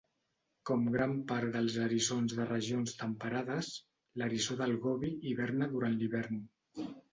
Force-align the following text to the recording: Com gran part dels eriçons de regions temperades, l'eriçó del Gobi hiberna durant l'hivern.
Com 0.69 0.85
gran 0.93 1.11
part 1.31 1.53
dels 1.57 1.75
eriçons 1.87 2.33
de 2.39 2.47
regions 2.47 2.97
temperades, 3.03 3.71
l'eriçó 4.23 4.59
del 4.65 4.75
Gobi 4.89 5.15
hiberna 5.33 5.71
durant 5.77 6.01
l'hivern. 6.03 6.45